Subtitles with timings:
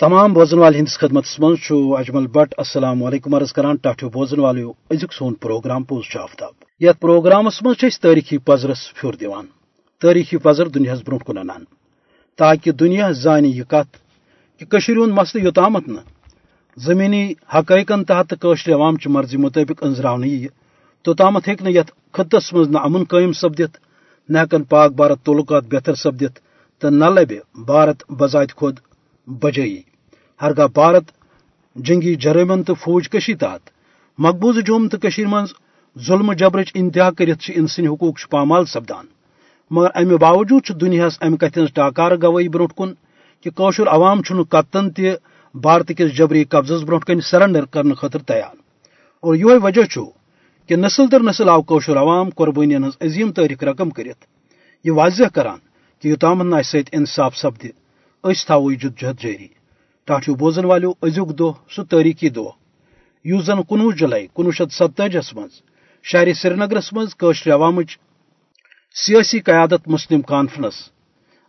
[0.00, 1.54] تمام بوزن وال ہندس خدمت من
[1.98, 7.00] اجمل بٹ، السلام علیکم عرض کران ٹاٹو بوزن والو ازیک سون پروگرام پوز آفتاب یت
[7.00, 9.46] پروگرامس من تاریخی پزرس پھر دان
[10.02, 11.64] تاریخی پزر دنیا برو کن انان۔
[12.38, 13.96] تاکہ دنیا زانہ یہ کت
[14.60, 16.00] کہ ہند مسئلہ یوتامت نا
[16.76, 17.22] زمینی
[17.54, 20.48] حقائقن تحت قشر عوام چہ مرضی مطابق انزرا یہ
[21.04, 23.78] توتامت ہیک یت خطس مز نہ امن قائم سپدت
[24.28, 26.38] نہ ہکن پاک بھارت تعلقات بہتر سپدت
[26.82, 28.80] تو نہ لبہ بھارت بذات خود
[29.26, 29.82] بجائی۔
[30.42, 31.04] ہرگاہ بھارت
[31.76, 33.70] جنگی جرمن تو فوج کشی تحت۔
[34.18, 35.44] مقبوض جوم تو من
[36.06, 39.06] ظلم جبرچ انتہا کرت انسانی حقوق پامال سپدان۔
[39.70, 42.92] مگر امہ باوجود دنیا امہ کت ٹاکار گوائی برو کن
[43.40, 45.02] کہ قوشر عوام کتن تہ
[45.54, 48.56] بھارت کس جبری قبضس برو کن سرنڈر کرنے خاطر تیار۔
[49.20, 50.00] اور یہ وجہ
[50.66, 54.24] کہ نسل در نسل آو قوشر عوام قربانی ہز عظیم تاریخ رقم کرت
[54.84, 55.58] یہ واضح کران
[56.00, 57.66] کہ یوتام نا ست انصاف سپد
[58.24, 59.48] اس تھو یہ جدجہد جاری۔
[60.08, 62.48] ٹاٹو بوزن والو ازیک دہ سہ تاریخی دہ
[63.24, 65.48] اس زن کنوہ جولائی کنوہ شیت ستتجس من
[66.04, 67.80] شہر سری نگرس مزر عوام
[68.94, 70.76] سیاسی قیادت مسلم کانفرنس۔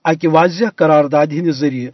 [0.05, 1.91] اکہ واضح قرارداد ہند ذریعہ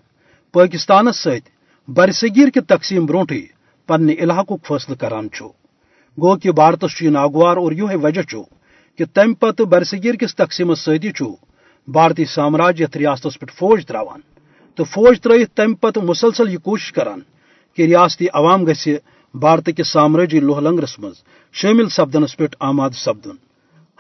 [0.54, 1.50] پاکستانس ست
[1.88, 3.42] برصغیر کے تقسیم بروٹے
[3.90, 5.28] پنہ علاقہ فیصلہ کران
[6.18, 8.22] گو کہ بھارتس یہ ناگوار اور یہ وجہ
[9.00, 11.12] کہ تمہ پتہ برصغیر کس تقسیم ستی
[11.88, 14.31] بھارتی سامراج یت ریاست پہ فوج تراوان۔
[14.76, 17.20] تو فوج ترت تمہ پتہ مسلسل یہ کوشش کران
[17.76, 18.88] کہ ریاستی عوام گھ
[19.34, 21.14] بھارت کس سامراجی لوہ لنگرس مز
[21.54, 23.36] شامل سپدنس پہ آماد سپدن۔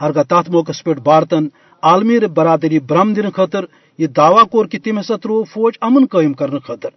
[0.01, 1.47] ہرگاہ تات موقع پہ بھارتن
[1.81, 3.65] عالمی برادری برہم دن خاطر
[3.97, 6.89] یہ دعویٰ کور کہ تم ہسا ترو فوج امن قائم کرنے خاطر۔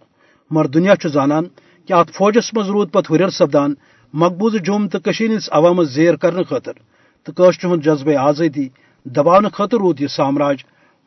[0.51, 1.43] مگر دنیا زانان
[1.87, 3.73] کہ ات فوجس مز رود پتہ ہر سپدان
[4.13, 6.73] مقبوض جوم تو ہندس عوام زیر کرنے خاطر۔
[7.23, 8.67] تو قشر ہند جذبہ آزادی
[9.05, 10.57] دباؤ خاطر رود یہ سامراج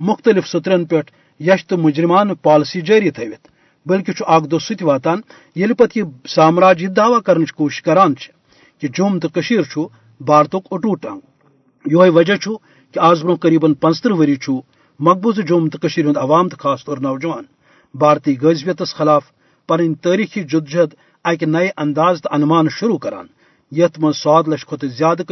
[0.01, 1.01] مختلف سترن پہ
[1.41, 3.49] یش تو مجرمان پالسی جاری تھوت
[3.87, 5.21] بلکہ اخ دہ ست واتان
[5.57, 8.15] یل پتہ یہ سامراج یہ دعویٰ کرنچ کوشش کران
[8.79, 9.89] کہ جوم تو
[10.21, 11.21] بھارتک اٹوٹ ٹنگ
[11.85, 12.35] یہ وجہ
[12.95, 14.37] کہ آز برو قریباً پنچتہ وری
[15.01, 17.45] مقبوضہ جوم تو ہند عوام تو خاص طور نوجوان۔
[17.95, 19.25] بھارتی غذبیتس خلاف
[19.69, 20.95] پن تاریخی جدجہد
[21.25, 23.27] اکہ نئے انداز تو انمان شروع کران۔
[23.73, 25.23] یت من سواد لچھ کھت زیادہ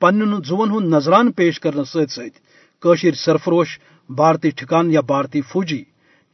[0.00, 3.78] پن زون ہند نظران پیش کرنے ست ست سرفروش
[4.10, 5.82] بھارتی ٹھکان یا بھارتی فوجی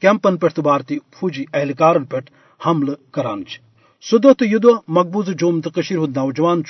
[0.03, 2.17] کیمپن پہ بھارتی فوجی اہلکارن پہ
[2.67, 3.43] حملہ کران
[4.05, 6.63] سہ دہ تو یہ دہ مقبوضہ جوم تو ہند نوجوان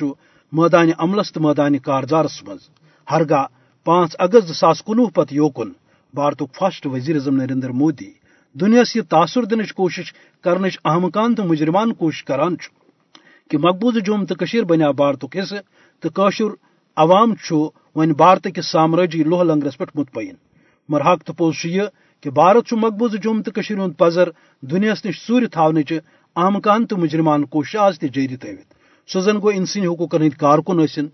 [0.52, 2.68] میدان عملس تو میدان کارزارس مز
[3.10, 3.46] ہرگاہ
[3.86, 5.72] پانچ اگست زاس کنوہ پتہ یوکن
[6.14, 8.10] بھارت فسٹ وزیر اعظم نریندر مودی
[8.54, 10.12] دنیاس یہ تاثر دنچ کوشش
[10.44, 12.56] کرنچ اہم کان تو مجرمان کوشش کران
[13.50, 15.54] کہ مقبوضہ جوم تو بنیا بھارت حصہ
[16.02, 16.54] تو
[16.96, 17.34] عوام
[17.96, 20.34] ون بھارت کس سامراجی لوہ لنگرس پہ مطمئن۔
[20.88, 21.82] مر حق تو پوز یہ
[22.22, 24.28] کہ بھارت مقبوضہ جوم تو ہند پزر،
[24.62, 25.92] دنیاس نش ژور تھونچ
[26.36, 28.74] اہم کان تو مجرمان کوشش آز تہ جاری تھوت
[29.08, 31.06] سہ زن گو انسانی حقوقن ہند کارکن ثن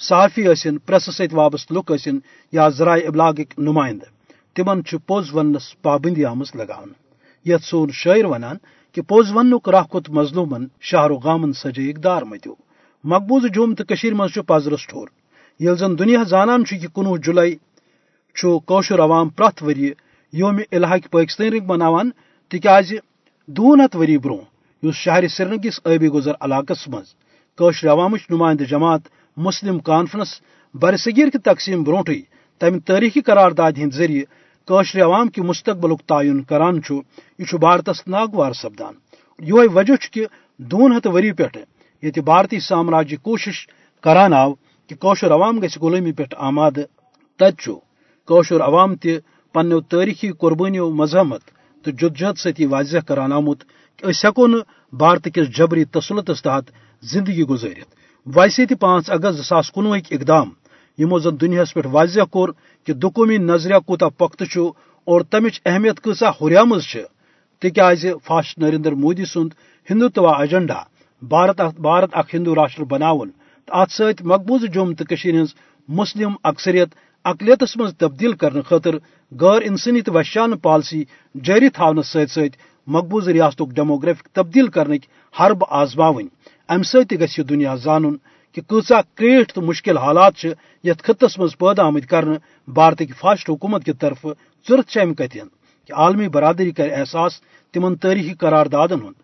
[0.00, 2.18] صحافی ثن پریس ست وابستہ لک ثن
[2.52, 4.08] یا ذرائع ابلاغک نمائندہ۔
[4.56, 6.88] تمن پوز ونس پابندی آمز لگان
[7.46, 8.56] یت سون شاعر ونان
[8.94, 12.54] کہ پوز ونک راہ کت مظلومن شہر و غامن سجائک دار متو
[13.04, 15.08] مقبوض جوم تو مز پزرس ٹھور۔
[15.60, 17.54] یل زن دنیا زانان کہ کنوہ جولائی
[18.42, 19.92] کوشر عوام پرت وری
[20.32, 22.10] یوم الحق پاکستان رنگ مناوان
[22.48, 22.92] تکیاز
[23.46, 24.40] دون ہتھ وری برو
[24.82, 27.04] اس شہر سری کس ابی گزر علاقس مز
[27.58, 29.00] کوشر عوامچ نمائندہ جماعت
[29.36, 30.40] مسلم کانفرنس
[30.74, 32.20] برصغیر کی تقسیم بروٹے
[32.58, 34.24] تمہ تاریخی قرارداد ہند ذریعہ
[34.64, 36.80] قشر عوام کی مستقبل تعین کران
[37.38, 38.94] یہ بھارتس ناگوار سپدان۔
[39.38, 40.26] یہ وجہ کہ
[40.56, 41.42] دون ہتھ وری پہ
[42.02, 43.68] یہ بھارتی سامراجی کوشش
[44.02, 44.54] کران آو
[44.86, 46.70] کہ قشر عوام گھ غلامی پہ آماد
[47.36, 47.70] تت
[48.28, 49.18] قشر عوام تہ
[49.54, 51.42] پنو تاریخی قربانیوں مذہمت
[51.84, 53.64] تو جدجہد ست واضح کران آمت
[53.98, 54.46] کہ اس ہکو
[54.92, 56.70] بھارت کس جبری تسلطس تحت
[57.02, 57.88] زندگی گزارت
[58.26, 60.48] ویسے تہ پانچ اگست زاس کنوہ اقدام
[60.98, 62.48] یمو زن دنیاس پہ واضح کور
[62.88, 64.42] کہ دکومی نظریہ کوتا پخت
[65.06, 66.72] اور تمچ اہمیت کسا ہریام
[67.62, 69.50] تکیاز فاسٹ نریندر مودی سند
[69.88, 70.80] ہندوتوا ایجنڈا
[71.22, 73.30] بھارت بھارت اخ ہندو راشٹر بناون
[73.68, 75.54] ات ست مقبوض جوم تو ہز
[75.88, 76.94] مسلم اکثریت
[77.26, 78.94] اقلیتس مز تبدیل کرنے خاطر
[79.40, 81.04] غیر انسانی تو وحشان پالسی
[81.44, 82.56] جاری تھونس ست ست
[82.86, 85.04] مقبوض ریاستک ڈیموگرافک تبدیل کرنک
[85.40, 86.28] حرب آزماون
[86.68, 88.16] ام ست گھ دنیا زان
[88.52, 90.44] کہ کچا کریٹ تو مشکل حالات
[90.84, 92.24] یت خطس مز پیدا آمت کر
[92.68, 94.26] بھارت کی فاسٹ حکومت کی طرف
[94.68, 95.48] ضرورت ام کتن
[95.88, 97.40] کہ عالمی برادری کر احساس
[97.74, 99.18] تمن تاریخی قراردادن ہند۔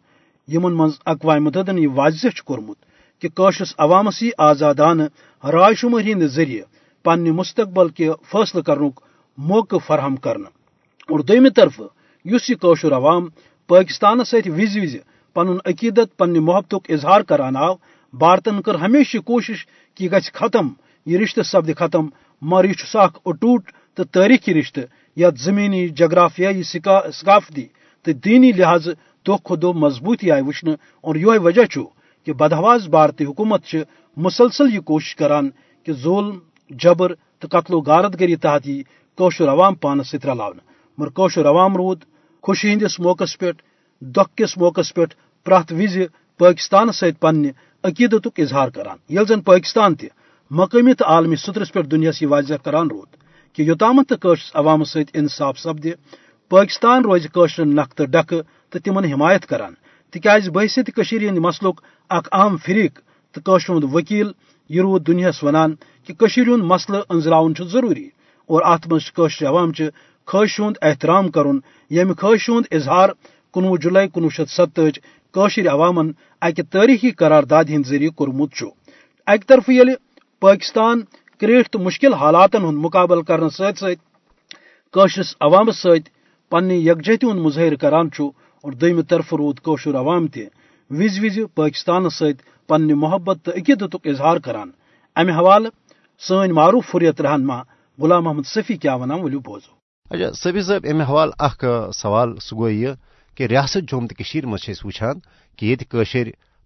[0.48, 2.76] یمن من اقوام متحدن یہ واضح کورمت
[3.22, 5.00] کہ قشرس عوامس یہ آزادان
[5.44, 6.64] رائے شماری ہند ذریعہ
[7.02, 9.00] پنہ مستقبل کے فیصلہ کرنک
[9.38, 10.48] موقع فراہم کرنا۔
[11.08, 11.80] اور دویمہ طرف
[12.24, 13.26] اس یہ قشر عوام
[13.68, 14.96] پاکستان ست وز وز
[15.34, 17.74] پن عقیدت پنہ محبت اظہار کران آو،
[18.12, 20.68] بھارتن کر ہمیشہ کوشش کہ یہ ختم،
[21.06, 22.06] یہ رشتہ سپد ختم،
[22.42, 24.80] مگر یہ اخ اٹوٹ تو تاریخی رشتہ
[25.16, 27.66] یت زمینی جغرافیائی ثقافتی
[28.02, 28.88] تو دینی لحاظ
[29.26, 30.68] دہ کھو دہ مضبوطی آئی وچن
[31.00, 31.62] اور یہ وجہ
[32.26, 33.74] کہ بدہواز بھارتی حکومت
[34.16, 35.50] مسلسل یہ کوشش کران
[35.84, 36.38] کہ ظلم
[36.70, 38.82] جبر تو قتل و غارت گری تحت یہ
[39.16, 40.58] کوشر عوام پانس ست رلاون
[40.98, 42.04] مگر کوشر عوام رود
[42.42, 43.50] خوشی ہندس موقع پہ
[44.00, 45.04] دہ کس موقع پہ
[45.46, 45.98] پریت وز
[46.38, 47.48] پاکستان ست پنہ
[47.84, 50.06] عقیدت اظہار کران۔ یل زن پاکستان تہ
[50.50, 53.16] مقامی تو عالمی سترس پہ دنیا یہ واضح کران رود
[53.52, 55.86] کہ یوتام تو عوام ست انصاف سپد
[56.48, 59.74] پاکستان روز قشر نق تو ڈکہ تو تمن حمایت کران۔
[60.10, 61.80] تکیاز بحثیت ہند مسلک
[62.10, 62.98] اخ اہم فریق
[63.34, 64.32] تو قشر ہند وکیل
[64.70, 65.74] یہ رود دنیاس ونان
[66.06, 68.08] کہ ہند مسئلہ انزراؤن ضروری
[68.50, 69.84] اور ات مشر عوام چہ
[70.28, 71.60] خواہش ہند احترام کرن یم
[71.90, 73.08] یعنی خواہش ہند اظہار
[73.54, 74.98] کنوہ جولائی کنوہ شیت ستج
[75.34, 76.10] قشر عوامن
[76.42, 78.62] اکہ تاریخی قرارداد ہند ذریعہ کورمت
[79.26, 79.90] اکہ طرف یل
[80.42, 81.00] پاکستان
[81.40, 86.08] کریٹ تو مشکل حالاتن ہند مقابل کرنے ست سترس عوامس ست
[86.52, 88.08] پنہ یکجہتی ہند مظاہر کران
[88.64, 90.40] اور دم طرف رود قشر عوام تہ
[90.92, 94.70] وز وز پاکستان ست پنہ محبت تو عقیدت اظہار کران۔
[95.16, 95.68] امہ حوالہ
[96.18, 97.62] سن معروف فریت رہنما
[97.98, 99.72] غلام محمد صفی کیا ونان ولو بوزو۔
[100.10, 102.88] اچھا صفی صاحب، امہ حوالہ اخ سوال سہ گو یہ
[103.34, 104.14] کہ ریاست جوم تو
[104.46, 105.18] مز وچان
[105.56, 105.76] کہ یہ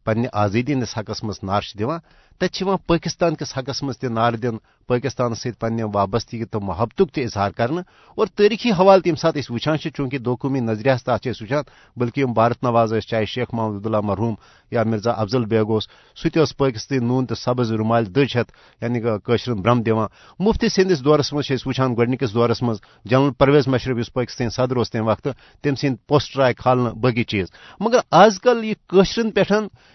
[0.04, 1.98] پنہ آزادی ہندس حقس مز نار دان
[2.38, 4.56] تت پاکستان کس حقس مز تہ نار دن
[4.88, 7.80] پاکستان ست پنہ وابستگی تو محبت تہ اظہار کرنا
[8.14, 11.62] اور تاریخی حوالہ تم سات وچان چونکہ دو قومی نظریہ تک وچان
[11.96, 14.34] بلکہ یم بھارت نواز چاہے شیخ محمد عبداللہ مرحوم
[14.70, 15.88] یا مرزا افضل بیگ اس
[16.22, 18.52] سہ نون تو سبز رمال دج ہت
[18.82, 20.06] یعنی قشرن برم دان
[20.38, 24.90] مفتی سندس دورس مز وچان گۄڈنِکِس دورس مز جنرل پرویز مشرف اس پاکستان صدر اس
[24.90, 25.28] تمہ وقت
[25.62, 27.46] تم سند پوسٹر آئے کھالنے باقی چیز۔
[27.80, 29.40] مگر آز کل یہ قشرن پہ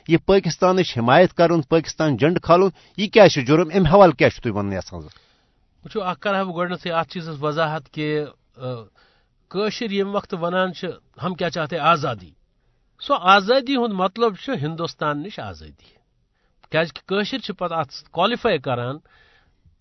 [0.08, 4.74] یہ پاکستان حمایت کرن پاکستان جنڈ کھالن یہ کیا جرم؟ ام حوالہ کیا تھی ون
[4.74, 5.02] یژھان
[5.86, 8.26] وچھو اخ کرا بہ گۄڈنیتھٕے اتھ چیزس وضاحت کہ
[9.50, 10.88] کٲشِر ییٚمہِ وقتہٕ ونان چھِ
[11.24, 12.32] ہم کیا چاہتے آزادی۔
[13.02, 15.90] سو آزادی ہُنٛد مطلب چھُ ہندوستان نِش آزادی
[16.72, 18.96] کیازکہِ کٲشِر چھِ پتہٕ اتھ کالِفاے کران،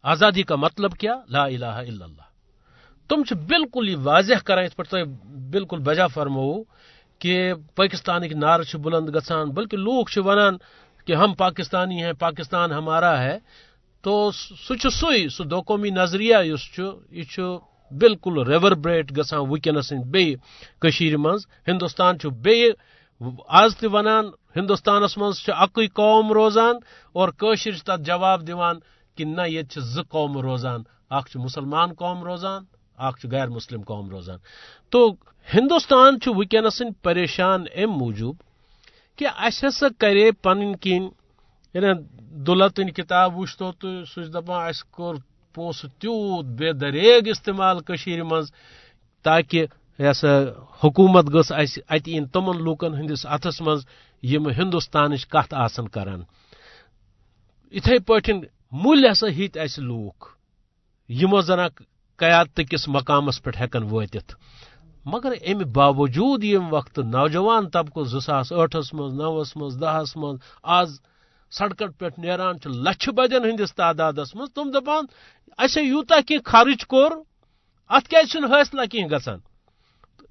[0.02, 2.28] آزادی کا مطلب کیا؟ لا الہ الا اللہ۔
[3.08, 5.06] تم چھِ بالکل یہ واضح کران یِتھ پٲٹھۍ تۄہہِ
[5.50, 6.64] بالکل بجا فرمووُ
[7.18, 10.56] کہ پاکستانٕکۍ نعرٕ چھِ بُلند گژھان، بلکہ لوٗکھ چھِ ونان
[11.10, 13.38] کہ ہم پاکستانی ہیں، پاکستان ہمارا ہے،
[14.02, 16.60] تو سہ سُے سُہ دو قومی نظریہ اس
[17.10, 17.22] یہ
[18.00, 20.36] بالکل ریوربریٹ گژھان ونکس بیٚیہِ
[21.14, 22.70] مز ہندوستان بیٚیہِ
[23.48, 24.24] آز تہِ ونان،
[24.56, 26.76] ہندوستانس مز اکٕے قوم روزان
[27.12, 28.76] اور کٲشِر چھِ جواب دِوان
[29.16, 30.80] کہ نہ ییٚتہِ چھِ زٕ قوم روزان۔
[31.10, 32.62] اکھ چھُ مسلمان قوم روزان
[32.98, 34.38] اکھ چھُ غیر مسلم قوم روزان۔
[34.90, 35.14] تو
[35.54, 36.34] ہندوستان چھُ
[37.02, 38.49] پریشان امہِ موٗجوٗب۔
[39.20, 41.08] کہ اَسہِ ہسا کرے پنٕنۍ کِنۍ
[41.74, 41.92] یعنی
[42.46, 45.14] دُلتن کتاب وچھتو تو سہ دپان اس کور
[45.54, 48.46] پونسہ تیوت بے دریگ استعمال کشیر مز
[49.24, 49.66] تاکہ
[49.98, 50.32] یہ سا
[50.84, 53.80] حکومت گس ات ان تمن لوکن ہندس اتھس مز
[54.22, 56.20] یم ہندوستانچ کت آسن کران۔
[57.76, 58.40] اتھے پٲٹھۍ
[58.72, 60.24] مُلۍ ہسا ہِتھ اسہِ لوٗکھ،
[61.08, 61.82] یِمو زن اکھ
[62.16, 64.32] قیادت کِس مقامس پٮ۪ٹھ ہٮ۪کن وٲتِتھ۔
[65.04, 70.38] مگر امہِ باوجوٗد ییٚمہِ وقتہٕ نوجوان طبقہٕ زٕ ساس ٲٹھس منٛز، نوس منٛز، دہس منٛز،
[70.62, 71.00] آز
[71.52, 75.04] سڑکن پہ نیران لچھ بدین ہندس تعداد من تم دپان
[75.58, 77.10] اچھا یوتا کی خرچ کور
[77.90, 79.38] ات کیا حاصلہ کی گسان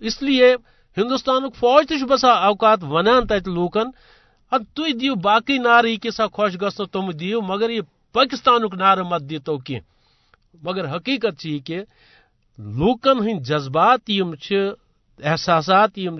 [0.01, 0.55] اس لیے
[0.97, 3.87] ہندوستان فوج تہ بسا اوقات ونان تت لوکن
[4.51, 7.81] اد تھی دیو باقی نعرہ یہ سا خوش گھنو تم دیو، مگر یہ
[8.13, 9.79] پاکستان نعرہ مت دیتو کی
[10.63, 11.83] مگر حقیقت یہ کہ
[12.59, 14.31] لوکن ہند جذبات یم
[15.19, 16.19] احساسات یم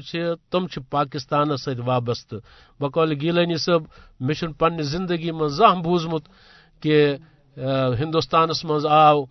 [0.51, 2.35] تم پاکستان ست وابستہ۔
[2.79, 3.83] بقول گیلانی صاحب
[4.19, 6.23] مے پنہ زندگی من زان بوزمت
[6.81, 7.15] کہ
[7.99, 9.23] ہندوستانس من آو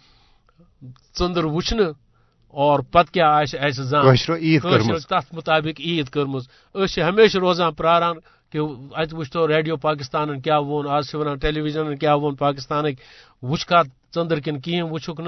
[1.18, 1.80] ژندر وچھن
[2.54, 4.16] اور پتہ کیا آس زان
[5.08, 6.36] تر مطابق عید کرم
[7.08, 8.16] ہمیشہ روزان پراران
[8.52, 8.58] کہ
[8.96, 12.84] ات وچتو ریڈیو پاکستان کیا وون آج ٹیلی ویژن کیا وون پاکستان
[13.42, 13.72] وچھ
[14.14, 15.20] ژندر کن کہین وچھک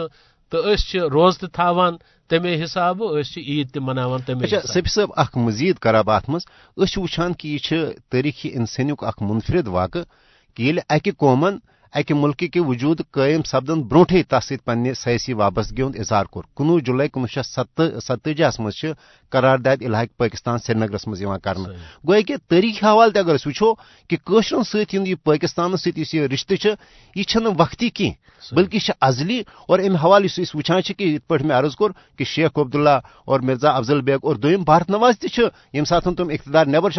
[0.53, 1.97] تو روز تہ تھاوان
[2.31, 3.03] تمے حساب
[3.37, 3.77] عید
[4.27, 6.43] تمے سفی صاحب اخ مزید کراب ات مز
[6.77, 9.99] وچھان کہ یہ تاریخی انسانیک اخ منفرد واقع
[10.57, 11.59] کہ یل اکہ قومن
[11.95, 16.45] اکہ ملک کے وجود قائم سپدن بروٹے تس ست پنہ سیاسی وابستگی ہند اظہار کور۔
[16.57, 18.85] کنوہ جولائی کنوہ شیت ستتجہس مز
[19.29, 21.23] قرارداد الحاق پاکستان سری نگرس مز
[22.07, 23.75] گویا کہ تاریخی حوالہ اگر وچو
[24.09, 26.69] کہ قشرن ست یہ پاکستان ست یہ رشتہ
[27.17, 28.11] یہ وقتی کی
[28.53, 32.59] بلکہ ازلی اور ام حوالہ اس وچان کہ یہ پہ میں عرض کور کہ شیخ
[32.59, 35.41] عبداللہ اور مرزا افضل بیگ اور دویم بھارت نواز تہ
[35.75, 36.91] یم سات تم اقتدار نبر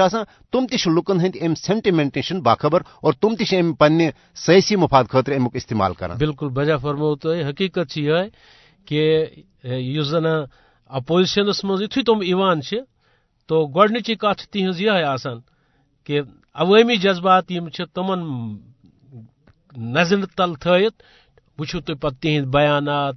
[0.52, 4.04] تم تہ لکن ہند ام سینٹیمنٹ نش باخبر اور تم تہ ام پنہ
[4.36, 8.20] سیاسی مفاد خاطر امیک استعمال کران بالکل، بجا فرمو تو حقیقت یہ
[8.88, 9.04] کہ
[9.64, 10.26] اس زن
[10.98, 12.74] اپوزیشنس مز یتھے تم ایوان چھ،
[13.48, 15.40] تو گۄڈنچی کتھ تہذ یہ آسان
[16.06, 16.22] کہ
[16.54, 18.20] عوٲمی جذبات یم چھ تمن
[19.96, 20.98] نظر تل تھٲیِتھ
[21.58, 23.16] وٕچھو تُہۍ پتہٕ تِہنٛدۍ بیانات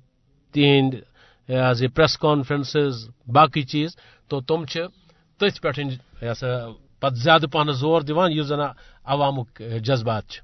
[0.52, 1.00] تِہنٛدۍ
[1.48, 2.94] یہ پریس کانفرنسز،
[3.26, 3.96] باقی چیز۔
[4.28, 4.86] تو تم چھ
[5.38, 5.70] تھی پہ
[7.00, 8.62] پتہ زیادہ پہن زور دان اس زن
[9.04, 10.38] عوامک جذبات چھ۔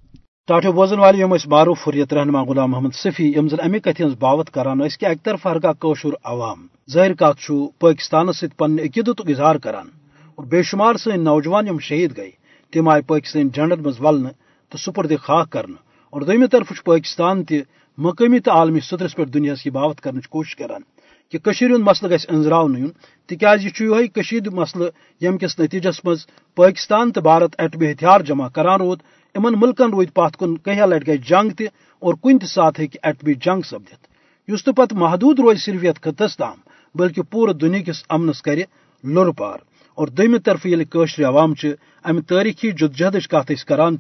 [0.49, 4.15] ٹاٹو بوزن والے یم معروف حریت رہنما غلام محمد صفی یم زن امہ کتھ ہز
[4.19, 9.57] باوت کران کہ اک طرف ہرگاہ کوشر عوام ظاہر کت پاکستان ست پن عقیدت اظہار
[9.57, 9.89] کران
[10.39, 12.31] اور بے شمار سن نوجوان یم شہید گئی
[12.73, 14.27] تم آئی پاکستان جنڈن مز ولن
[14.73, 15.77] تو سپرد خاک کرنا
[16.13, 17.63] اور دویمہ طرف پاکستان تہ
[17.99, 20.83] مقامی تو عالمی سطرس پہ دنیا کی باوت کرنے کوشش کران
[21.33, 22.91] کہ کشیر مسئلہ گھس انزراؤن یون
[23.29, 24.89] تکیاز یہ یہ کشید مسئلہ
[25.21, 29.03] یم کس نتیجس مز پاکستان تو بھارت ایٹمی ہتھیار جمع کران رود
[29.35, 31.63] ان ملکن رود پات کن کہیا لٹ گئی جنگ تہ
[32.03, 34.07] اور کن تہ سات ہیکہ ایٹمی جنگ سپدت
[34.49, 36.59] اس پتہ محدود روز صرف یت خطس تام
[36.95, 38.59] بلکہ پورے دنیا کس امنس کر
[39.05, 39.59] لر پار۔
[39.99, 41.53] اور دم طرف یل قشر عوام
[42.05, 43.97] امہ تاریخی جدجہد کت کران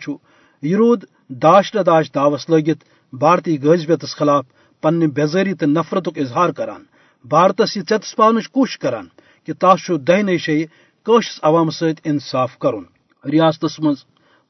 [0.62, 1.04] یہ رود
[1.42, 4.44] داش نداش دعوس لگت بھارتی غذبیتس خلاف
[4.82, 6.82] پنہ بیزاری تو نفرت اظہار کران۔
[7.24, 9.06] بھارتس یہ ٹس پا کوشش کران
[9.46, 10.64] کہ تس دہ نئی شی
[11.06, 12.84] قشس عوام ست انصاف کرن۔
[13.24, 13.94] ریاست من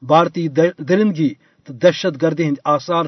[0.01, 1.33] بھارتی درندگی
[1.67, 3.05] تو دہشت گردی ہند آثار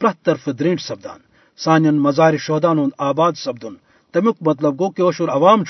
[0.00, 1.20] پریت طرف درینٹ سپدان۔
[1.58, 3.74] سان مزار شہدان ہند آباد سپدن۔
[4.14, 5.62] تمیک مطلب گو کہ عوام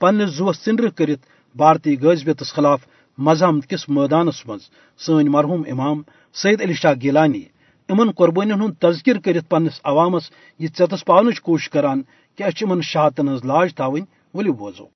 [0.00, 1.20] پنس زوس ژنڈر کرت
[1.54, 2.80] بھارتی غذبیتس خلاف
[3.18, 4.58] مذہب کس میدانس من
[5.00, 6.00] سن مرحوم امام
[6.34, 7.42] سید علی شاہ گیلانی
[7.88, 12.02] ان قربانی ہند تذکر کرت پنس عوامس یہ ٹس پاؤنچ کوشش کران
[12.38, 14.04] کہ اچھے شہادتن ہز لاج تھوین
[14.34, 14.86] ولو بوزو۔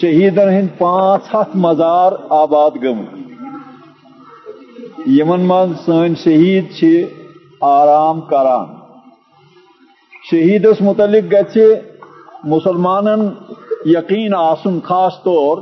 [0.00, 3.31] شہیدن ہند پانچ ہاتھ مزار آباد گم
[4.98, 6.82] یمن من سن شہید
[7.60, 8.66] آرام کران۔
[10.30, 11.58] شہیدس متعلق گھ
[12.44, 13.06] مسلمان
[13.84, 15.58] یقین آسن خاص طور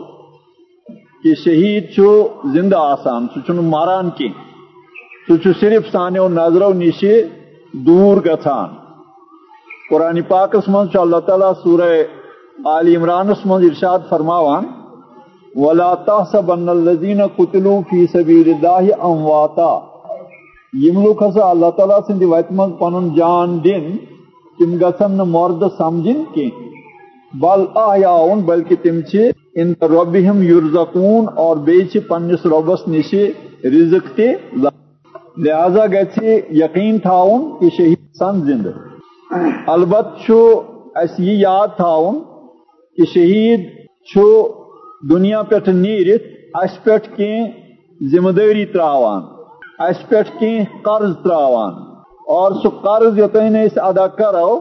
[1.23, 2.01] کہ شہید
[2.55, 4.29] زندہ آسان سہ مران کی
[5.29, 7.05] سہ صرف سانو نظرو نش
[7.73, 8.75] دور گھان
[9.91, 11.93] قرآن پاکس من اللہ تعالیٰ سورہ
[12.65, 14.80] عال عمرانس من ارشاد فرماوان۔
[15.55, 19.71] ولا تحسبن الذين قتلوا في سبيل الله امواتا
[20.73, 23.97] یم لوگ ہسا اللہ تعالیٰ سند وت من پن جان دن
[24.59, 26.49] تم گھن مرد سمجھن کی۔
[27.33, 29.01] بل احیاؤن بلکہ تم
[29.55, 33.15] ان ربہم یرزقون، اور بیچ پنس ربس نش
[33.65, 34.33] رزق تے
[35.39, 36.19] لہذا گھ
[36.55, 38.71] یقین تھاؤن کہ شہید سن زندہ۔
[39.67, 40.31] البت
[40.97, 42.19] اس یہ یاد تھاؤن
[42.99, 43.69] کہ شہید
[44.13, 44.31] چھو
[45.03, 46.23] دنیا پہ نیرت
[46.55, 47.33] اس پہ کی
[48.13, 49.23] ذمہ داری تراوان
[49.79, 51.73] اس پہ کی قرض تراوان۔
[52.27, 54.61] اور سہ قرض یوتن اس ادا کرو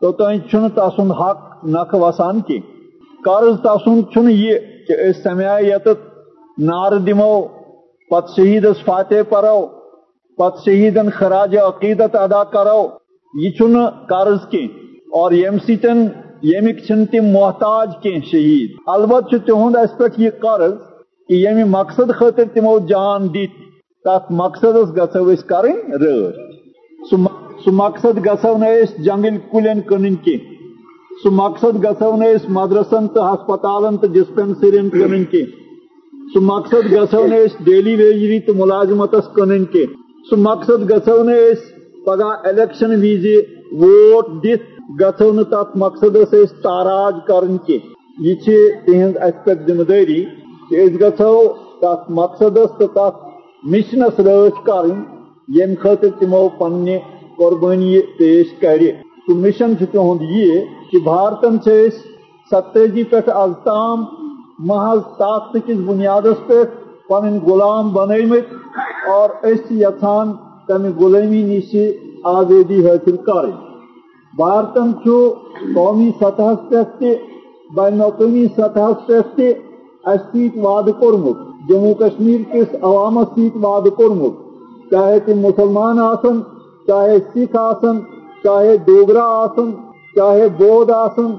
[0.00, 2.58] توتن چھ تسند حق نخ وسان کی
[3.24, 5.88] قرض تسند چھ یہ کہ اس سمیا یت
[6.58, 7.46] نار دمو
[8.10, 9.66] پت شہیدس فاتح پرو
[10.38, 12.88] پت شہیدن خراج عقیدت ادا کرو۔
[13.34, 13.50] یہ
[14.08, 14.64] قرض کی
[15.12, 16.06] اور یم سن
[16.44, 20.72] یمک تم محتاج کی شہید البتہ تہد اس پہ یہ قرض
[21.28, 23.56] کہ یم مقصد خاطر تمو جان دت
[24.04, 26.36] تک مقصد گھو کریں رچ
[27.10, 30.36] سہ مقصد گھو نس جنگل کلین کن کی
[31.22, 35.44] سہ مقصد گھو نس مدرسن تو ہسپتالن تو ڈسپینسرین کن کی
[36.34, 39.84] سہ مقصد گھو نس ڈیلی ویجری تو ملازمت کن کی
[40.30, 41.70] سہ مقصد گھو نس
[42.06, 43.26] پگہ الیکشن وز
[43.74, 46.16] ووٹ دت گھو نا تر مقصد
[46.62, 47.78] تاراج کرن کی
[48.18, 48.34] یہ
[48.86, 50.24] تہذ اس پہ ذمہ داری
[50.70, 51.32] کہ گھو
[51.80, 53.10] تر مقصد تو تر
[53.64, 54.96] مشنس رچ کریں
[55.54, 56.96] یم خاطر تمو پنہ
[57.36, 58.82] قربانی پیش کر
[59.26, 61.58] سہ مشن تہد یہ کہ بھارتن
[62.50, 64.04] ستجی پہ از تام
[64.66, 66.62] محض طاقت کس بنیاد پہ
[67.08, 68.52] پن غلام بنمت
[69.08, 70.32] اور اس یھان
[70.68, 71.74] تمہ غلامی نش
[72.26, 73.67] آزادی حاصل کریں
[74.34, 74.92] بھارتن
[75.74, 77.14] قومی سطح پہ
[77.70, 79.52] بین الاقوامی سطح پہ
[80.06, 81.36] اس ست وعدہ کورمت
[81.68, 84.36] جموں کشمیر کس عوامس ست وعدہ کورمت
[84.90, 86.40] چاہے تم مسلمان آسن،
[86.88, 87.98] چاہے سکھ آسن،
[88.44, 89.70] چاہے ڈوگرا آسن،
[90.16, 91.34] چاہے بود آسن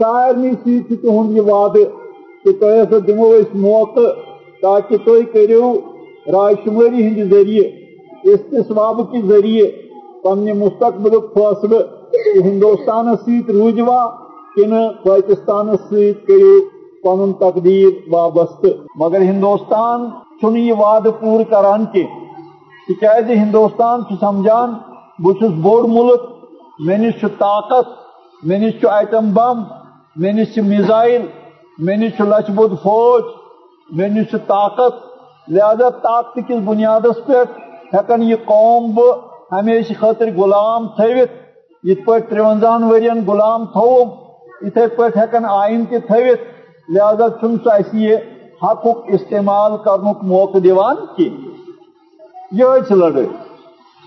[0.00, 1.84] سارے ست تہد یہ وعدہ
[2.44, 4.06] کہ تہ ہسا دمو اس موقع
[4.62, 5.74] تاکہ تھی کرو
[6.32, 7.68] رائے شماری ہند ذریعے
[8.24, 9.70] استصواب کے ذریعے
[10.22, 11.82] پنہ مستقبل فیصلہ
[12.24, 14.10] ہندوستان ست روجوا،
[14.56, 16.54] کن پاکستان ست کرو
[17.02, 20.08] پن تقدیر وابستہ۔ مگر ہندوستان
[20.40, 22.04] چھ یہ وعدہ پور کران کی
[23.00, 24.74] تاز ہندوستان سمجھان
[25.22, 26.20] بہت بوڑ ملک
[26.78, 27.88] مے نش طاقت
[28.42, 29.62] مے نش ایٹم بم
[30.16, 31.22] مے نش میزائل
[31.78, 33.22] مے نش لچ بد فوج
[33.90, 34.94] مے نش طاقت۔
[35.48, 37.32] لہذا طاقت کس بنیاد پہ؟
[37.96, 39.16] ہکن یہ قوم بہ
[39.54, 41.45] ہمیشہ خاطر غلام تھوت
[41.86, 44.08] یت پہ ترونزہن ورین غلام تھوم
[44.66, 46.40] اتھے پہ ہکن آئین تہ تھوت
[46.88, 48.16] لہذا چھ سہ یہ
[48.62, 51.28] حقک استعمال کرنک موقع دیوان کی
[52.52, 53.26] یہ لڑائی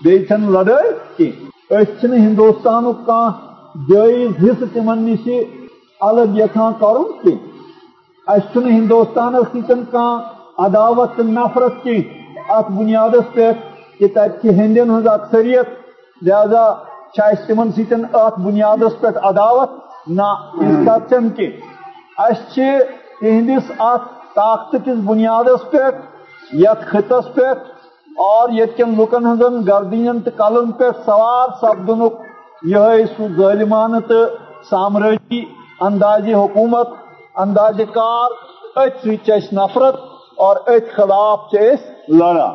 [0.00, 1.30] بیچن لڑائی کی
[1.70, 3.20] اس ہندوستان کا
[3.88, 5.28] جائز حصہ تمن نش
[6.00, 7.36] الگ یھان کرن کی
[8.26, 9.84] اس ہندوستان سن
[10.58, 12.00] عداوت نفرت کی
[12.48, 13.50] ات بنیاد پہ
[13.98, 15.68] کہ تک ہندین ہز اکثریت،
[16.22, 16.62] لہذا
[17.14, 19.70] تمن سن ات بنیاد پہ عداوت
[20.10, 21.50] نہ اس کتن کی
[22.18, 25.88] اس تہندس ات طاقت کس بنیاد پہ
[26.56, 27.48] یت خطس پہ
[28.18, 32.02] اور یتکن لکن ہزن گردین تو کلن پہ سوار سپدن
[32.70, 34.24] یہ سہ ظالمانہ تو
[34.70, 35.44] سامراجی
[35.80, 36.88] انداز حکومت
[37.36, 38.30] انداز کار
[38.76, 40.00] ات س نفرت
[40.38, 41.54] اور ات خلاف
[42.10, 42.50] لڑا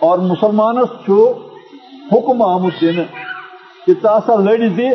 [0.00, 0.88] اور مسلمانس
[2.12, 3.02] حکم آمت دن
[3.86, 4.88] کہ ثا لڑ دی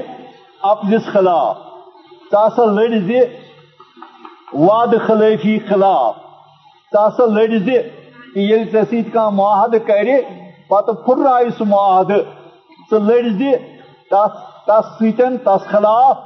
[0.64, 1.58] اپنس خلاف
[2.32, 3.20] ثا لڑ دی
[4.54, 6.16] وعد خلافی خلاف
[6.92, 7.78] ثا لڑ دی
[8.34, 10.10] کہ یل ٹھیک ست معاہدہ کر
[10.68, 12.22] پتہ پھر سہ معاہدہ
[12.90, 13.52] ثہ لڑ دی
[14.12, 16.18] تس ستن تس خلاف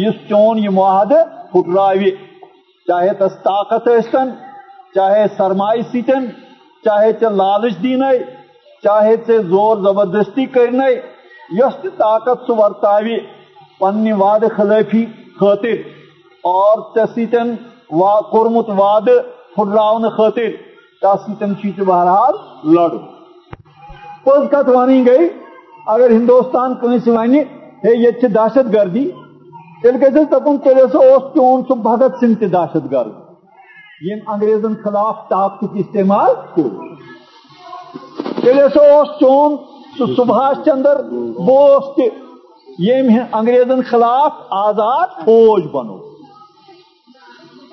[0.00, 2.10] اس چون، یہ معاہدہ پھٹراوِ
[2.88, 4.30] چاہے تس طاقت ٲسۍتن
[4.94, 6.26] چاہے سرمایہ ستن
[6.84, 8.02] چاہے ژے لالچ دین
[8.84, 10.80] چاہے ژے زور زبردستی کرن
[11.58, 13.18] یس طاقت سہ ورتاوِ
[13.80, 15.04] پنہ وعدہ خلافی
[15.40, 15.76] خاطر،
[16.44, 17.48] اور ژے سۭتۍ
[18.00, 19.16] وا کورمت وعدہ
[19.54, 20.50] پھٹراون خاطر
[21.02, 22.34] تس ستن چھ بہرحال
[22.74, 22.90] لڑ
[24.24, 25.28] پوز کت ونی گئی،
[25.86, 27.34] اگر ہندوستان کنس ون
[27.84, 29.10] ہے یہ دہشت گردی
[29.82, 33.12] تیل گھس دپن تیل ہسا چون سہ بھگت سنگھ تہ دہشت گرد۔
[34.02, 36.89] یم انگریزن خلاف طاقت استعمال کور
[38.42, 39.56] تیل ہسا اس چون
[39.98, 41.02] سہ سبھاش چندر
[41.46, 42.02] بوس تہ
[42.78, 45.96] یم انگریزن خلاف آزاد فوج بنو۔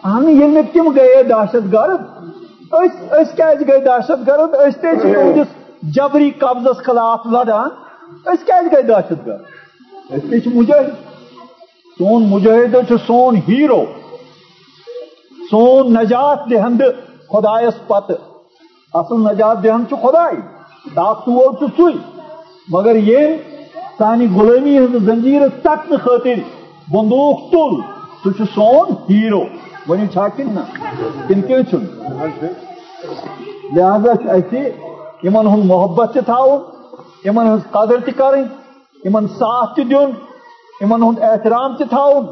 [0.05, 2.01] ہم یہ تم گئے دہشت گرد؟
[2.71, 5.47] اس گئی دہشت گرد؟ اس تہس
[5.83, 7.69] جبری قبضس خلاف لڑان۔
[8.25, 9.41] اس گئی دہشت گرد؟
[10.09, 10.89] اس تہ مجاہد۔
[11.99, 12.75] سون مجاہد
[13.07, 13.83] سون ہیرو۔
[15.51, 16.81] سون نجات دہند
[17.29, 18.13] خدایس پتہ
[18.93, 20.56] اصل نجات دہند خدائی۔ طاقت
[20.95, 21.97] وول سی
[22.67, 23.35] مگر یہ
[23.97, 26.39] سانہ غلامی ہز زنجیر ٹکن خاطر
[26.91, 27.81] بندوق تل
[28.23, 29.41] سہ سون ہیرو.
[29.87, 30.63] ون کن نا.
[31.27, 31.53] کن کی
[33.73, 34.11] لہذا
[35.23, 38.43] ان ہند محبت تھون ان قدر تہ کریں.
[39.03, 40.11] ان ساتھ تہ دن
[40.81, 42.25] ان ہند احترام تہ تھون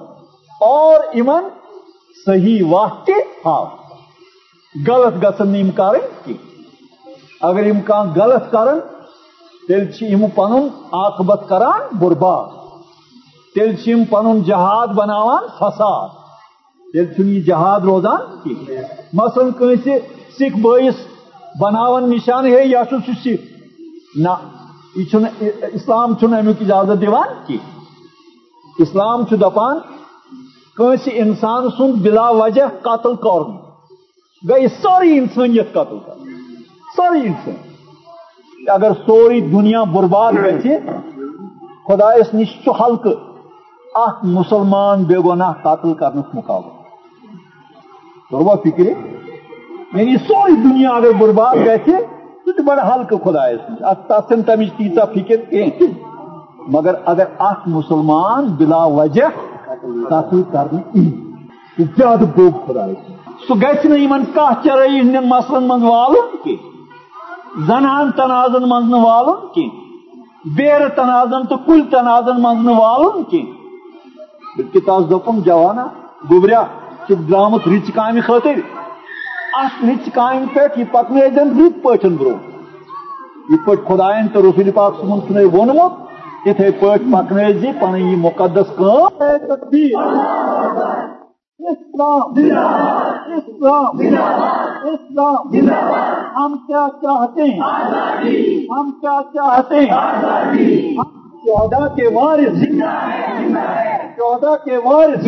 [0.62, 1.48] اور ان
[2.26, 3.66] صحیح واہ تہ ہاو
[4.76, 6.34] غلط گھن یم کریں کی؟
[7.48, 8.80] اگر یم کان غلط کرن،
[9.68, 12.54] تیل یم پنن عاقبت کران، برباد.
[13.56, 16.08] تیل یم پنن جہاد بناوان، فساد.
[16.94, 18.56] تیل یہ جہاد روزان، کی؟
[19.14, 19.88] مثلا کنس
[20.40, 20.96] سکھ بٲیس
[21.60, 24.36] بناون نشان ہے، یا سہ سکھ؟ نہ
[24.96, 27.58] یہ اسلام امیک اجازت دیوان، کی؟
[28.80, 29.78] اسلام دپان
[30.78, 33.44] کنس انسان سن بلا وجہ قتل کر
[34.42, 36.24] گئی ساری انسانیت قتل کر
[36.96, 37.56] ساری انسان۔
[38.68, 40.78] اگر سوری دنیا برباد گھِ
[41.88, 43.14] خدایس نش ہلکہ
[43.96, 46.74] اخ مسلمان بے گناہ قتل کرنس مقابل۔
[48.32, 48.88] تروا فکر
[49.98, 51.94] یعنی سوری دنیا اگر برباد گھِ
[52.46, 53.60] سہ بڑا ہلکہ خدایس
[54.08, 55.86] تس تمچ تیژہ فکر کی
[56.68, 59.28] مگر اگر اخ مسلمان بلا وجہ
[60.10, 61.10] قتل کرنے
[61.78, 62.86] زیادہ بوب خدا
[63.48, 64.24] سہ گھن
[64.64, 66.56] چرائی ہند مسلن من والن کی
[67.58, 69.70] زنان تنازن من والن کی؟
[70.56, 73.52] بیر تنازن تو کل تنازن من والن کی؟
[74.58, 75.86] بلکہ تاس دپن جوانا
[76.32, 76.64] گوبریا
[77.10, 78.54] درامت رچ کامہ خاطر
[79.54, 81.18] ات رچ کامہ پہ یہ پکن
[81.60, 82.34] رت پاٹن برو۔
[83.50, 85.94] یہ پہ خدائن تو رسول پاک صن چھ وونمت
[86.46, 89.08] اتھے پہ پکن زی پن یہ مقدس کام
[91.60, 92.22] اسلام۔
[93.38, 94.00] اسلام۔
[94.84, 95.54] اسلام۔
[96.36, 97.60] ہم کیا چاہتے ہیں؟
[98.70, 102.64] ہم کیا چاہتے ہیں؟ ہم چودہ کے وارث
[104.18, 105.28] چودہ کے وارث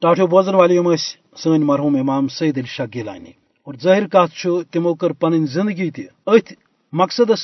[0.00, 0.96] ٹاٹو بوزن والے
[1.36, 3.32] سن مرحوم امام سعید علی شاہ گیلانی۔
[3.66, 6.52] اور ظاہر کت تمو کر پن زندگی تہ ات
[6.92, 7.42] مقصدس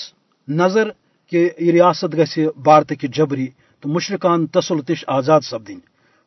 [0.49, 0.89] نظر
[1.33, 3.47] کہ یہ ریاست گھ بھارت کہ جبری
[3.83, 5.79] تو مشرقان تسلط نش آزاد سپدن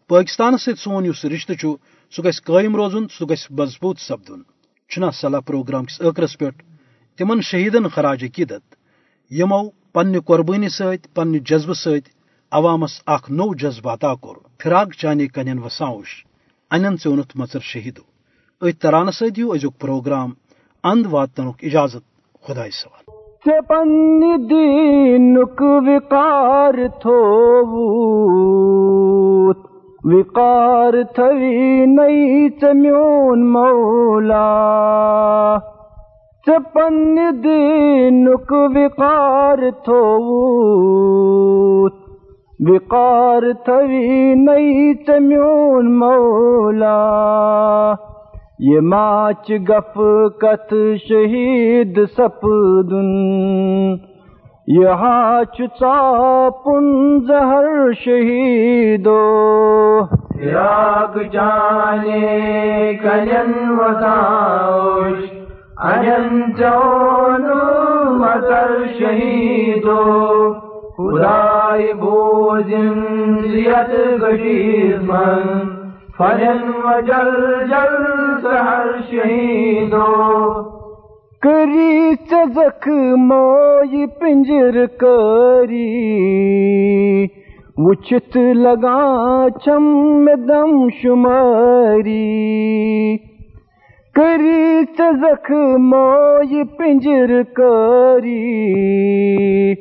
[0.10, 1.54] پاکستان ست سون اس رشتہ
[2.14, 4.42] سہ گھ قائم روزن سہ گھ مضبوط سپدن
[4.92, 6.46] چھنا صلاح پروگرام کس ٲخرس پہ
[7.18, 8.76] تمن شہیدن خراج عقیدت
[9.32, 12.10] یمو پنہ قربانی ست پنہ جذبہ ست
[12.52, 16.26] عوامس اخ نو جذبہ عطا کور فراق چانے کنین وساوش
[16.72, 18.02] انن ژونت مژر شہیدو۔
[18.66, 20.30] ات ترانہ ست دیو ازیک پروگرام
[20.84, 22.04] اند واتنک اجازت۔
[22.44, 23.04] خدائے سوال۔
[23.46, 29.58] ژے پننہِ دیٖنُک وِقار تھووُت۔
[30.04, 34.71] وِقار تھوی نَے ژےٚ میون مولا۔
[36.48, 41.94] ژےٚ پننہِ دیٖنُک وِقار تھووُت۔
[42.60, 47.94] وِقار تھوی نَے ژےٚ میون مولا۔
[48.60, 50.00] یہ ماچ گف
[50.42, 50.74] کت
[51.10, 53.10] شہید سپدن۔
[54.68, 59.20] یہ ہاچ ژاپن زہر شہیدو۔
[60.34, 65.41] فراق جانے کنن وساوش
[65.84, 67.46] انن چون
[68.18, 70.54] مطر شہیدو،
[70.98, 73.00] خدای بوزن
[73.52, 75.70] زیت گشیز من
[76.18, 78.04] فلن وجل جل جل
[78.44, 80.64] سہر شہیدو۔
[81.42, 85.88] کری چزک موئی پنجر کری
[87.78, 92.22] وچت لگا چم دم شماری۔
[94.16, 99.76] کری چزک موئی پنجر کری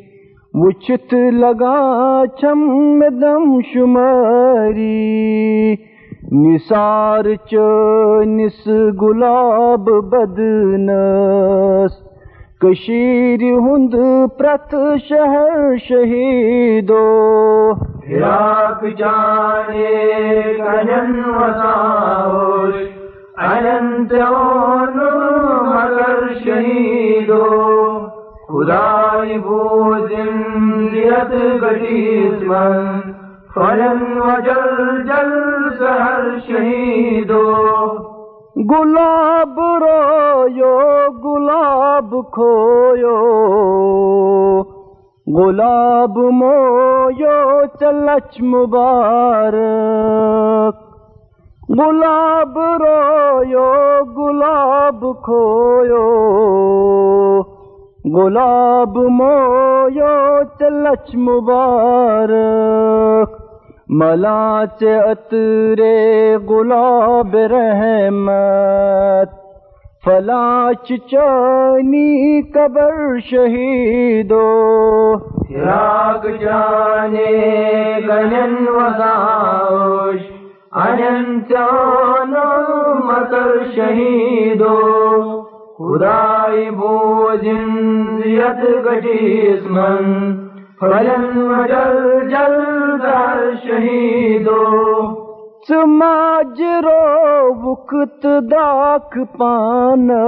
[0.55, 5.75] وچت لگا چم دم شماری۔
[6.33, 8.69] نثار چنس
[9.03, 11.93] گلاب بدنس۔
[12.61, 13.95] کشیر ہند
[14.39, 14.75] پرت
[15.09, 23.00] شہر شہیدو۔ فراق جانے کنن وساوش۔
[23.41, 24.13] انت
[25.63, 28.01] مگر شہیدو،
[28.49, 33.01] خدای بوزن زیت گٹیس من
[33.55, 37.55] فلن وجل جل سہر شہیدو۔
[38.71, 40.79] گلاب رویو،
[41.25, 43.17] گلاب کھویو۔
[45.39, 50.90] گلاب مویو، چلچ مبارک۔
[51.79, 53.73] گلاب رویو،
[54.17, 56.31] گلاب کھویو۔
[58.15, 63.29] گلاب مویو چلچ مبارک
[63.89, 69.29] ملا چترے گلاب رحمت۔
[70.05, 80.40] فلاچ چانی قبر شہیدو۔ فراق جانے گنن وساوش
[80.73, 81.41] انن
[83.07, 84.77] مطر شہیدو
[85.79, 87.65] خدای بوزن
[88.19, 90.37] زیت گٹیس من
[90.81, 92.57] فلن وجل جل
[93.03, 94.63] در شہیدو
[95.69, 96.95] سماجرو
[97.65, 100.19] وقت داک پانس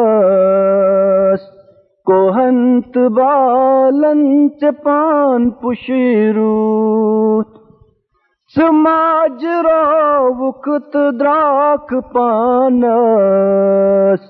[2.07, 7.52] کوہنت بالنچ پان پشروت
[8.57, 14.21] سماجرو وقت دراک پانس،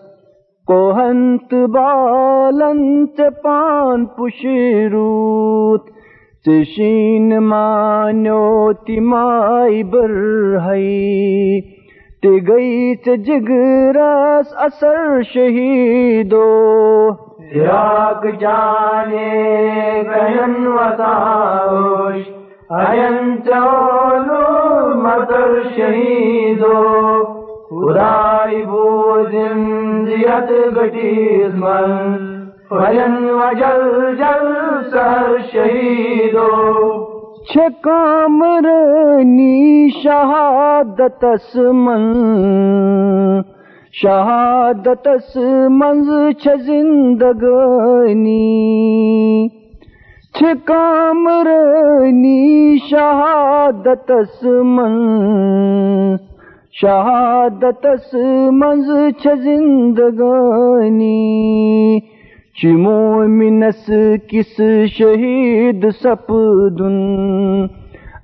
[0.66, 5.90] کوہنت بالنچ پان پشروت
[6.46, 11.61] چشین مانو تیمائی برہی
[12.22, 12.94] تی گئی
[13.26, 16.46] جگرس اثر شہیدو۔
[17.54, 22.28] فراق جانے بہن وساوش
[22.70, 23.91] این چولو
[25.22, 26.78] مدر شہیدو
[27.70, 29.61] خدای بوزن
[30.06, 32.16] زیت گٹیز من
[32.70, 33.85] فلن وجل
[34.18, 34.48] جل
[34.90, 36.48] سر شہیدو
[37.52, 38.40] چھکامرنی
[40.02, 41.24] شہادت
[41.76, 42.04] من
[43.94, 45.37] شہادتس
[45.70, 46.11] منز
[46.42, 48.38] چھ زندگانی
[50.35, 54.92] چھ کامرانی شہادتس من
[56.73, 58.14] شہادتس
[58.53, 58.90] منز
[59.23, 62.01] چھ زندگانی۔
[62.55, 63.90] چھ مومنس
[64.29, 64.61] کس
[64.99, 67.66] شہید سپدن۔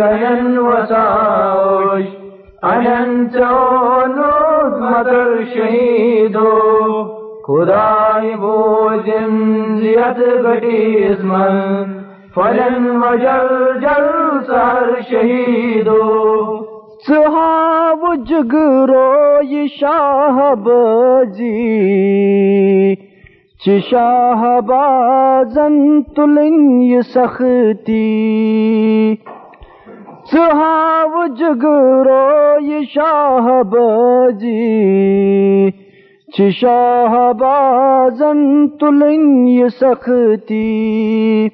[0.00, 2.23] گہن وساوش۔
[2.72, 3.36] انت
[4.16, 6.52] نود مگر شہیدو،
[7.46, 9.32] خدای بوجن
[9.80, 11.92] زیت گٹیس من
[12.34, 14.06] فلن وجل جل
[14.46, 16.04] سر شہیدو۔
[17.08, 21.52] سہاو جگرو یہ شاہ بازی
[23.64, 28.04] چ شاہ بازن تلن یہ سختی۔
[30.32, 35.70] سہاو جگرو یہ شاہ بازی
[36.36, 41.48] چ شاہ بازن تلن یہ سختی۔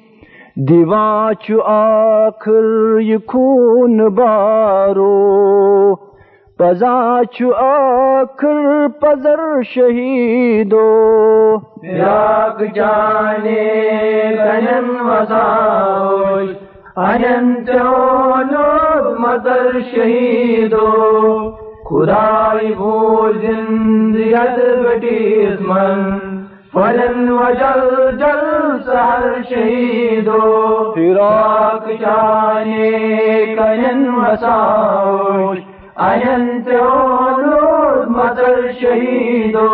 [0.55, 5.95] دیوان چھ آخر یہ خون بارو۔
[6.57, 10.89] پزا چھ آخر پزر شہیدو۔
[11.83, 13.63] راگ جانے
[14.39, 26.19] گنن وساوش انت نود مگر شہیدو خدای بوجن زیت گٹیس من
[26.73, 28.43] فلن وجل جل
[28.85, 30.41] سہر شہیدو
[30.95, 32.91] فراق جانے
[33.57, 35.59] کنن وساوش
[36.09, 39.69] انت نود مگر شہیدو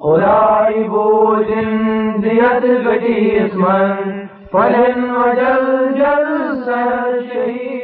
[0.00, 3.54] خدای بوجن زیت گٹیس
[4.54, 7.81] من فلن وجل جل سر شہیدو